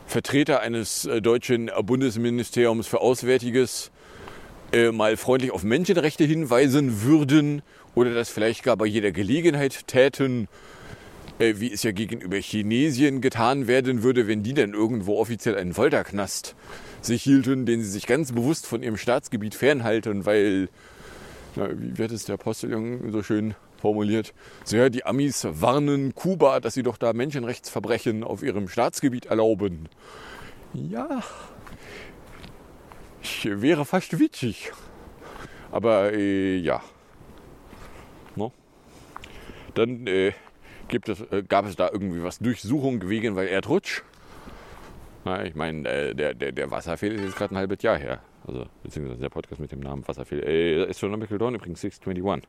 [0.07, 3.91] Vertreter eines äh, deutschen Bundesministeriums für Auswärtiges
[4.73, 7.61] äh, mal freundlich auf Menschenrechte hinweisen würden
[7.95, 10.49] oder das vielleicht gar bei jeder Gelegenheit täten,
[11.39, 15.73] äh, wie es ja gegenüber Chinesien getan werden würde, wenn die dann irgendwo offiziell einen
[15.73, 16.55] Folterknast
[17.07, 20.69] sich hielten, den sie sich ganz bewusst von ihrem Staatsgebiet fernhalten, weil,
[21.55, 26.59] na, wie wird es der Postillon so schön formuliert, so ja, die Amis warnen Kuba,
[26.59, 29.87] dass sie doch da Menschenrechtsverbrechen auf ihrem Staatsgebiet erlauben.
[30.73, 31.23] Ja,
[33.21, 34.71] ich wäre fast witzig.
[35.71, 36.81] Aber äh, ja.
[38.35, 38.51] No?
[39.73, 40.33] Dann äh,
[40.89, 44.03] es, äh, gab es da irgendwie was Durchsuchung wegen, weil Erdrutsch.
[45.27, 48.21] Na, ich meine, äh, der, der, der Wasserfehl ist jetzt gerade ein halbes Jahr her.
[48.45, 50.41] Also, beziehungsweise der Podcast mit dem Namen Wasserfehl.
[50.41, 52.47] Äh, Astronomical Dawn übrigens 621.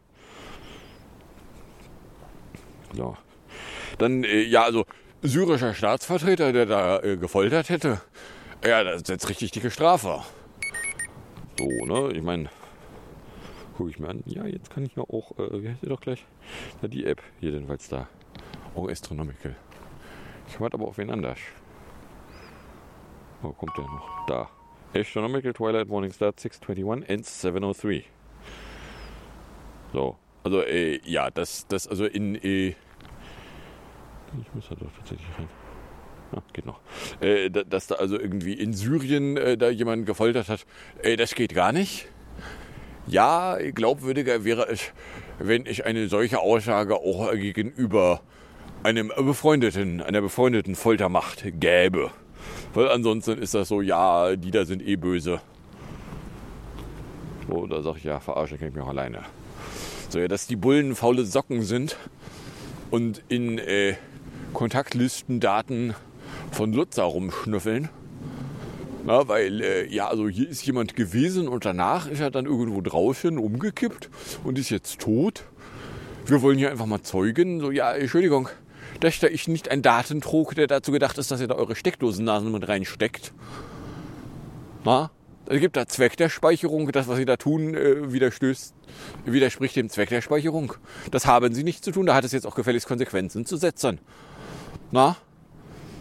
[2.94, 3.16] So.
[3.98, 4.84] Dann, äh, ja, also
[5.22, 8.00] syrischer Staatsvertreter, der da äh, gefoltert hätte.
[8.64, 10.22] Ja, das ist jetzt richtig dicke Strafe.
[11.58, 12.12] So, ne?
[12.12, 12.48] Ich meine,
[13.76, 14.22] gucke ich mir an.
[14.24, 16.24] Ja, jetzt kann ich ja auch, äh, wie heißt die doch gleich?
[16.80, 18.06] Na, die App hier jedenfalls da.
[18.76, 19.56] Auch Astronomical.
[20.46, 21.40] Ich warte aber auf wen anders.
[23.42, 24.26] Wo kommt der noch?
[24.26, 24.48] Da.
[24.94, 28.04] Astronomical Twilight Morning Start 621 ends 703.
[29.92, 30.16] So.
[30.44, 32.76] Also, äh, ja, das, das, also in, äh, ich
[34.54, 35.48] muss da doch tatsächlich rein.
[36.32, 36.80] Ja, geht noch.
[37.20, 40.64] Äh, da- dass da also irgendwie in Syrien äh, da jemand gefoltert hat,
[41.02, 42.08] äh, das geht gar nicht.
[43.06, 44.92] Ja, glaubwürdiger wäre es,
[45.38, 48.20] wenn ich eine solche Aussage auch gegenüber
[48.82, 52.10] einem befreundeten, einer befreundeten Foltermacht gäbe.
[52.74, 55.40] Weil ansonsten ist das so, ja, die da sind eh böse.
[57.48, 59.20] So, da sag ich, ja, verarschen kann ich mich auch alleine.
[60.10, 61.96] So, ja, dass die Bullen faule Socken sind
[62.90, 63.94] und in äh,
[64.52, 65.94] Kontaktlistendaten
[66.50, 67.88] von Lutzer rumschnüffeln.
[69.04, 72.80] Na, weil, äh, ja, also hier ist jemand gewesen und danach ist er dann irgendwo
[72.82, 74.10] draußen umgekippt
[74.44, 75.44] und ist jetzt tot.
[76.26, 77.60] Wir wollen hier einfach mal zeugen.
[77.60, 78.50] So, ja, Entschuldigung,
[79.00, 82.50] dass da ich nicht ein Datentrog, der dazu gedacht ist, dass ihr da eure Steckdosennasen
[82.50, 83.32] mit reinsteckt.
[84.84, 85.10] Na?
[85.46, 86.90] Es gibt da Zweck der Speicherung.
[86.92, 88.74] Das, was Sie da tun, äh, widerstößt,
[89.24, 90.74] widerspricht dem Zweck der Speicherung.
[91.10, 92.04] Das haben Sie nicht zu tun.
[92.04, 93.98] Da hat es jetzt auch gefälligst Konsequenzen zu setzen.
[94.90, 95.16] Na?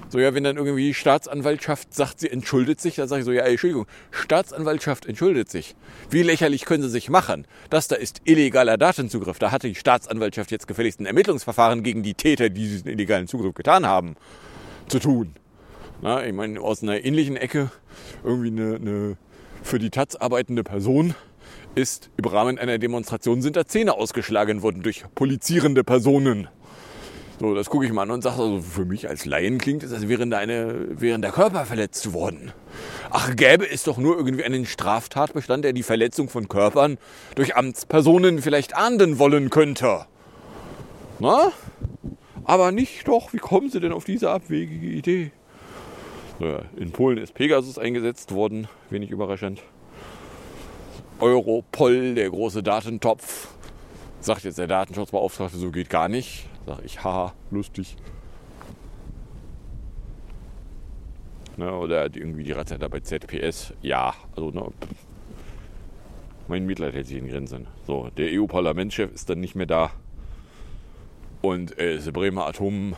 [0.09, 3.33] So, ja, wenn dann irgendwie die Staatsanwaltschaft sagt, sie entschuldet sich, dann sage ich so,
[3.33, 5.75] ja, Entschuldigung, Staatsanwaltschaft entschuldet sich.
[6.09, 7.45] Wie lächerlich können sie sich machen?
[7.69, 9.37] Das da ist illegaler Datenzugriff.
[9.37, 13.53] Da hatte die Staatsanwaltschaft jetzt gefälligst ein Ermittlungsverfahren gegen die Täter, die diesen illegalen Zugriff
[13.53, 14.15] getan haben,
[14.87, 15.35] zu tun.
[16.01, 17.69] Na, ich meine, aus einer ähnlichen Ecke
[18.23, 19.17] irgendwie eine, eine
[19.63, 21.15] für die Taz arbeitende Person
[21.75, 26.47] ist im Rahmen einer Demonstration sind da Zähne ausgeschlagen worden durch polizierende Personen.
[27.39, 29.93] So, das gucke ich mal an und sage, also für mich als Laien klingt es,
[29.93, 32.51] als wäre eine, wären der Körper verletzt worden.
[33.11, 36.97] Ach, gäbe es doch nur irgendwie einen Straftatbestand, der die Verletzung von Körpern
[37.35, 40.07] durch Amtspersonen vielleicht ahnden wollen könnte.
[41.19, 41.51] Na?
[42.43, 45.31] Aber nicht doch, wie kommen Sie denn auf diese abwegige Idee?
[46.39, 49.61] Naja, in Polen ist Pegasus eingesetzt worden, wenig überraschend.
[51.19, 53.49] Europol, der große Datentopf,
[54.21, 56.47] sagt jetzt der Datenschutzbeauftragte, so geht gar nicht.
[56.67, 57.95] Sag ich, haha, lustig.
[61.55, 63.73] Ne, oder irgendwie die da bei ZPS.
[63.81, 64.69] Ja, also ne,
[66.49, 67.67] mein Mitleid hält sich in Grenzen.
[67.85, 69.91] So, der EU-Parlamentschef ist dann nicht mehr da.
[71.41, 72.97] Und äh, Bremer Atom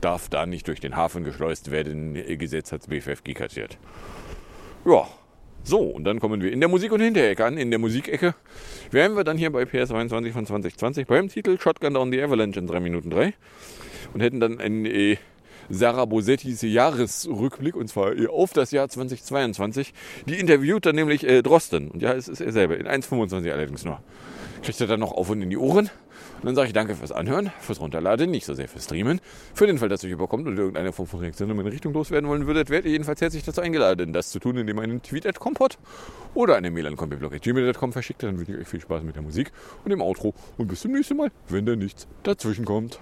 [0.00, 2.14] darf da nicht durch den Hafen geschleust werden.
[2.14, 3.76] Gesetz hat BFFG kassiert.
[4.86, 5.06] Ja,
[5.62, 7.56] so, und dann kommen wir in der Musik- und Hinterecke an.
[7.58, 8.34] In der Musikecke
[8.90, 12.66] wären wir dann hier bei PS22 von 2020 beim Titel Shotgun Down the Avalanche in
[12.66, 13.34] 3 Minuten 3
[14.14, 15.16] und hätten dann einen äh,
[15.70, 19.94] Sarah Bosettis Jahresrückblick und zwar äh, auf das Jahr 2022.
[20.26, 23.84] Die interviewt dann nämlich äh, Drosten und ja, es ist er selber, in 1,25 allerdings
[23.84, 24.00] nur.
[24.62, 25.88] Kriegt er dann noch auf und in die Ohren.
[26.40, 29.20] Und dann sage ich danke fürs Anhören, fürs Runterladen, nicht so sehr fürs Streamen.
[29.54, 32.28] Für den Fall, dass euch überkommt und irgendeine Form von Reaktion in meine Richtung loswerden
[32.28, 35.26] wollen würdet, werdet ihr jedenfalls herzlich dazu eingeladen, das zu tun, indem ihr einen Tweet
[35.26, 35.78] at Kompott
[36.34, 38.22] oder eine Mail an komplettblog.gmail.com verschickt.
[38.22, 39.52] Dann wünsche ich euch viel Spaß mit der Musik
[39.84, 43.00] und dem Outro und bis zum nächsten Mal, wenn da nichts dazwischen kommt.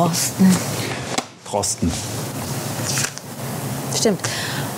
[0.00, 0.56] Herr Dorsten.
[1.44, 1.92] Drosten.
[3.94, 4.20] Stimmt.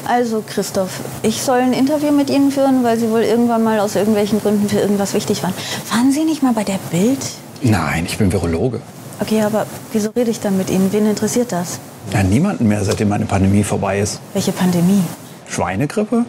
[0.05, 0.91] Also, Christoph,
[1.23, 4.69] ich soll ein Interview mit Ihnen führen, weil Sie wohl irgendwann mal aus irgendwelchen Gründen
[4.69, 5.55] für irgendwas wichtig waren.
[5.91, 7.21] Waren Sie nicht mal bei der Bild?
[7.63, 8.81] Nein, ich bin Virologe.
[9.21, 10.93] Okay, aber wieso rede ich dann mit Ihnen?
[10.93, 11.79] Wen interessiert das?
[12.13, 14.19] Ja, niemanden mehr, seitdem meine Pandemie vorbei ist.
[14.33, 15.05] Welche Pandemie?
[15.49, 16.25] Schweinegrippe?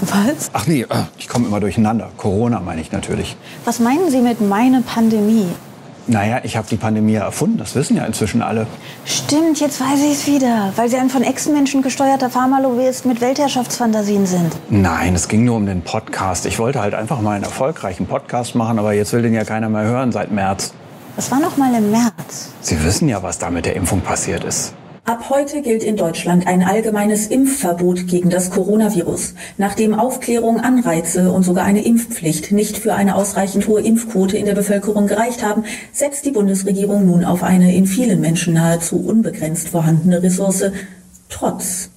[0.00, 0.50] Was?
[0.52, 0.86] Ach nee, äh,
[1.18, 2.10] ich komme immer durcheinander.
[2.16, 3.36] Corona meine ich natürlich.
[3.64, 5.46] Was meinen Sie mit meine Pandemie?
[6.06, 8.66] Naja, ich habe die Pandemie erfunden, das wissen ja inzwischen alle.
[9.06, 10.72] Stimmt, jetzt weiß ich es wieder.
[10.76, 14.52] Weil Sie ein von Echsenmenschen gesteuerter Pharmalobbyist mit Weltherrschaftsfantasien sind.
[14.68, 16.44] Nein, es ging nur um den Podcast.
[16.44, 19.70] Ich wollte halt einfach mal einen erfolgreichen Podcast machen, aber jetzt will den ja keiner
[19.70, 20.74] mehr hören seit März.
[21.16, 22.50] Das war noch mal im März.
[22.60, 24.74] Sie wissen ja, was da mit der Impfung passiert ist.
[25.06, 29.34] Ab heute gilt in Deutschland ein allgemeines Impfverbot gegen das Coronavirus.
[29.58, 34.54] Nachdem Aufklärung, Anreize und sogar eine Impfpflicht nicht für eine ausreichend hohe Impfquote in der
[34.54, 40.22] Bevölkerung gereicht haben, setzt die Bundesregierung nun auf eine in vielen Menschen nahezu unbegrenzt vorhandene
[40.22, 40.70] Ressource
[41.28, 41.90] Trotz.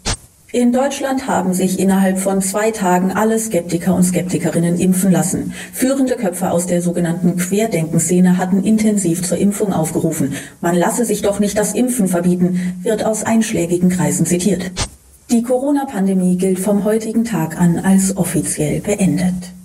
[0.54, 5.52] In Deutschland haben sich innerhalb von zwei Tagen alle Skeptiker und Skeptikerinnen impfen lassen.
[5.74, 10.36] Führende Köpfe aus der sogenannten Querdenkenszene hatten intensiv zur Impfung aufgerufen.
[10.62, 14.72] Man lasse sich doch nicht das Impfen verbieten, wird aus einschlägigen Kreisen zitiert.
[15.32, 19.57] Die Corona-Pandemie gilt vom heutigen Tag an als offiziell beendet.